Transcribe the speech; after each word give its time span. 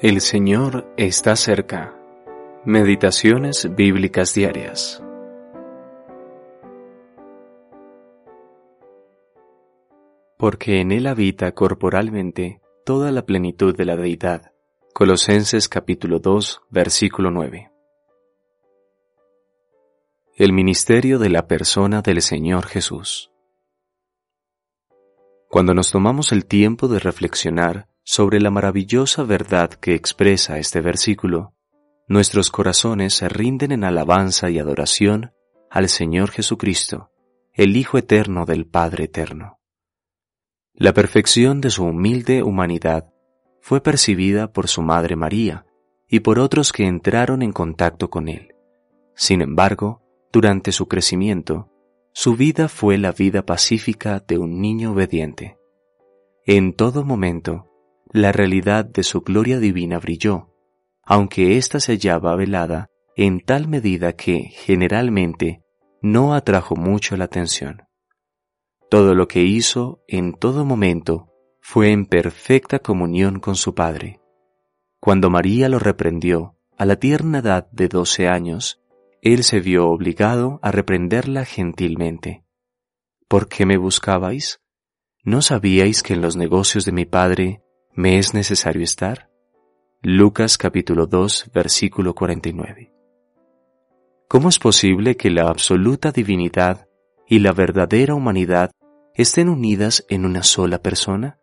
El 0.00 0.20
Señor 0.20 0.94
está 0.96 1.34
cerca. 1.34 1.92
Meditaciones 2.64 3.74
bíblicas 3.74 4.32
diarias. 4.32 5.02
Porque 10.36 10.80
en 10.80 10.92
Él 10.92 11.08
habita 11.08 11.50
corporalmente 11.50 12.60
toda 12.84 13.10
la 13.10 13.26
plenitud 13.26 13.76
de 13.76 13.84
la 13.86 13.96
deidad. 13.96 14.52
Colosenses 14.94 15.68
capítulo 15.68 16.20
2, 16.20 16.60
versículo 16.70 17.32
9. 17.32 17.72
El 20.36 20.52
ministerio 20.52 21.18
de 21.18 21.30
la 21.30 21.48
persona 21.48 22.02
del 22.02 22.22
Señor 22.22 22.66
Jesús. 22.66 23.32
Cuando 25.48 25.74
nos 25.74 25.90
tomamos 25.90 26.30
el 26.30 26.46
tiempo 26.46 26.86
de 26.86 27.00
reflexionar 27.00 27.88
sobre 28.10 28.40
la 28.40 28.50
maravillosa 28.50 29.22
verdad 29.22 29.68
que 29.68 29.94
expresa 29.94 30.58
este 30.58 30.80
versículo, 30.80 31.52
nuestros 32.06 32.50
corazones 32.50 33.12
se 33.12 33.28
rinden 33.28 33.70
en 33.70 33.84
alabanza 33.84 34.48
y 34.48 34.58
adoración 34.58 35.34
al 35.70 35.90
Señor 35.90 36.30
Jesucristo, 36.30 37.10
el 37.52 37.76
Hijo 37.76 37.98
eterno 37.98 38.46
del 38.46 38.64
Padre 38.64 39.04
eterno. 39.04 39.58
La 40.72 40.94
perfección 40.94 41.60
de 41.60 41.68
su 41.68 41.84
humilde 41.84 42.42
humanidad 42.42 43.12
fue 43.60 43.82
percibida 43.82 44.54
por 44.54 44.68
su 44.68 44.80
Madre 44.80 45.14
María 45.14 45.66
y 46.08 46.20
por 46.20 46.38
otros 46.38 46.72
que 46.72 46.86
entraron 46.86 47.42
en 47.42 47.52
contacto 47.52 48.08
con 48.08 48.28
él. 48.28 48.54
Sin 49.16 49.42
embargo, 49.42 50.00
durante 50.32 50.72
su 50.72 50.88
crecimiento, 50.88 51.70
su 52.14 52.36
vida 52.36 52.70
fue 52.70 52.96
la 52.96 53.12
vida 53.12 53.44
pacífica 53.44 54.24
de 54.26 54.38
un 54.38 54.62
niño 54.62 54.92
obediente. 54.92 55.58
En 56.46 56.72
todo 56.72 57.04
momento, 57.04 57.67
la 58.12 58.32
realidad 58.32 58.84
de 58.84 59.02
su 59.02 59.20
gloria 59.20 59.58
divina 59.58 59.98
brilló, 59.98 60.54
aunque 61.02 61.56
ésta 61.56 61.80
se 61.80 61.92
hallaba 61.92 62.36
velada 62.36 62.88
en 63.16 63.40
tal 63.40 63.68
medida 63.68 64.14
que, 64.14 64.50
generalmente, 64.52 65.62
no 66.00 66.34
atrajo 66.34 66.76
mucho 66.76 67.16
la 67.16 67.24
atención. 67.24 67.82
Todo 68.90 69.14
lo 69.14 69.28
que 69.28 69.42
hizo 69.42 70.02
en 70.06 70.32
todo 70.32 70.64
momento 70.64 71.28
fue 71.60 71.90
en 71.92 72.06
perfecta 72.06 72.78
comunión 72.78 73.40
con 73.40 73.56
su 73.56 73.74
Padre. 73.74 74.20
Cuando 75.00 75.30
María 75.30 75.68
lo 75.68 75.78
reprendió 75.78 76.56
a 76.78 76.86
la 76.86 76.96
tierna 76.96 77.40
edad 77.40 77.68
de 77.72 77.88
doce 77.88 78.28
años, 78.28 78.80
él 79.20 79.44
se 79.44 79.60
vio 79.60 79.88
obligado 79.88 80.60
a 80.62 80.70
reprenderla 80.70 81.44
gentilmente. 81.44 82.44
¿Por 83.26 83.48
qué 83.48 83.66
me 83.66 83.76
buscabais? 83.76 84.60
¿No 85.24 85.42
sabíais 85.42 86.02
que 86.02 86.14
en 86.14 86.22
los 86.22 86.36
negocios 86.36 86.84
de 86.84 86.92
mi 86.92 87.04
Padre 87.04 87.62
me 87.98 88.18
es 88.18 88.32
necesario 88.32 88.84
estar? 88.84 89.28
Lucas 90.02 90.56
capítulo 90.56 91.08
2 91.08 91.50
versículo 91.52 92.14
49. 92.14 92.92
¿Cómo 94.28 94.48
es 94.48 94.60
posible 94.60 95.16
que 95.16 95.30
la 95.30 95.48
absoluta 95.48 96.12
divinidad 96.12 96.86
y 97.26 97.40
la 97.40 97.52
verdadera 97.52 98.14
humanidad 98.14 98.70
estén 99.14 99.48
unidas 99.48 100.06
en 100.08 100.24
una 100.24 100.44
sola 100.44 100.78
persona? 100.78 101.40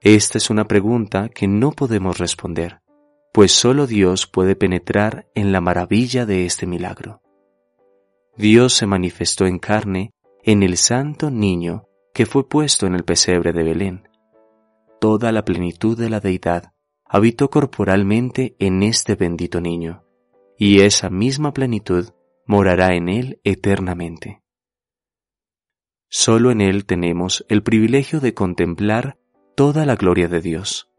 Esta 0.00 0.38
es 0.38 0.50
una 0.50 0.68
pregunta 0.68 1.28
que 1.28 1.48
no 1.48 1.72
podemos 1.72 2.18
responder 2.18 2.78
pues 3.32 3.50
solo 3.50 3.88
Dios 3.88 4.28
puede 4.28 4.54
penetrar 4.54 5.26
en 5.34 5.50
la 5.50 5.60
maravilla 5.60 6.26
de 6.26 6.46
este 6.46 6.66
milagro. 6.66 7.22
Dios 8.36 8.74
se 8.74 8.86
manifestó 8.86 9.46
en 9.46 9.58
carne 9.58 10.12
en 10.44 10.62
el 10.62 10.76
santo 10.76 11.28
niño 11.28 11.88
que 12.14 12.26
fue 12.26 12.48
puesto 12.48 12.86
en 12.86 12.94
el 12.94 13.04
pesebre 13.04 13.52
de 13.52 13.62
Belén. 13.64 14.09
Toda 15.00 15.32
la 15.32 15.44
plenitud 15.44 15.98
de 15.98 16.10
la 16.10 16.20
deidad 16.20 16.72
habitó 17.04 17.50
corporalmente 17.50 18.54
en 18.58 18.82
este 18.82 19.14
bendito 19.14 19.60
niño, 19.60 20.04
y 20.56 20.80
esa 20.80 21.10
misma 21.10 21.52
plenitud 21.52 22.10
morará 22.46 22.94
en 22.94 23.08
él 23.08 23.40
eternamente. 23.44 24.42
Solo 26.08 26.50
en 26.50 26.60
él 26.60 26.84
tenemos 26.84 27.44
el 27.48 27.62
privilegio 27.62 28.20
de 28.20 28.34
contemplar 28.34 29.18
toda 29.54 29.86
la 29.86 29.96
gloria 29.96 30.28
de 30.28 30.40
Dios 30.40 30.90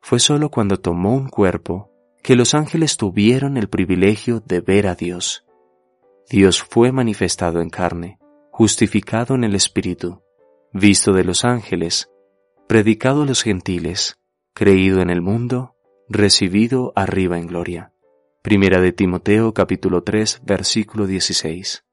fue 0.00 0.18
sólo 0.18 0.50
cuando 0.50 0.78
tomó 0.78 1.14
un 1.14 1.28
cuerpo 1.28 1.90
que 2.22 2.34
los 2.34 2.54
ángeles 2.54 2.96
tuvieron 2.96 3.56
el 3.56 3.68
privilegio 3.68 4.40
de 4.40 4.60
ver 4.60 4.86
a 4.86 4.94
Dios. 4.94 5.44
Dios 6.28 6.62
fue 6.62 6.92
manifestado 6.92 7.60
en 7.60 7.70
carne, 7.70 8.18
justificado 8.50 9.34
en 9.34 9.44
el 9.44 9.54
Espíritu, 9.54 10.22
visto 10.72 11.12
de 11.12 11.24
los 11.24 11.44
ángeles, 11.44 12.10
predicado 12.70 13.22
a 13.22 13.26
los 13.26 13.42
gentiles, 13.42 14.20
creído 14.54 15.00
en 15.00 15.10
el 15.10 15.22
mundo, 15.22 15.74
recibido 16.08 16.92
arriba 16.94 17.36
en 17.36 17.48
gloria. 17.48 17.92
Primera 18.42 18.80
de 18.80 18.92
Timoteo 18.92 19.52
capítulo 19.52 20.04
3 20.04 20.42
versículo 20.44 21.08
16. 21.08 21.84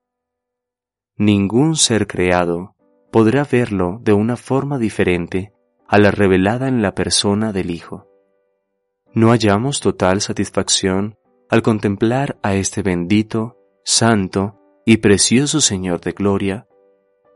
Ningún 1.15 1.77
ser 1.77 2.05
creado 2.05 2.75
podrá 3.11 3.43
verlo 3.43 3.99
de 4.03 4.13
una 4.13 4.37
forma 4.37 4.77
diferente 4.77 5.51
a 5.87 5.97
la 5.97 6.11
revelada 6.11 6.67
en 6.67 6.83
la 6.83 6.93
persona 6.93 7.51
del 7.51 7.71
Hijo. 7.71 8.07
No 9.15 9.29
hallamos 9.31 9.79
total 9.79 10.21
satisfacción 10.21 11.17
al 11.49 11.63
contemplar 11.63 12.37
a 12.43 12.53
este 12.53 12.83
bendito, 12.83 13.57
santo 13.83 14.59
y 14.85 14.97
precioso 14.97 15.59
Señor 15.59 16.01
de 16.01 16.11
gloria 16.11 16.67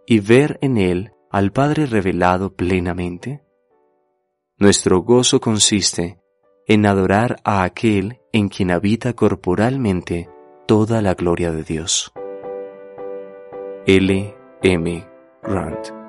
y 0.05 0.19
ver 0.19 0.59
en 0.61 0.77
Él 0.77 1.13
al 1.31 1.51
Padre 1.51 1.85
revelado 1.85 2.53
plenamente? 2.53 3.41
Nuestro 4.57 5.01
gozo 5.01 5.39
consiste 5.39 6.19
en 6.67 6.85
adorar 6.85 7.37
a 7.43 7.63
aquel 7.63 8.19
en 8.31 8.49
quien 8.49 8.71
habita 8.71 9.13
corporalmente 9.13 10.29
toda 10.67 11.01
la 11.01 11.13
gloria 11.13 11.51
de 11.51 11.63
Dios. 11.63 12.11
L. 13.85 14.35
M. 14.61 15.07
Grant 15.41 16.00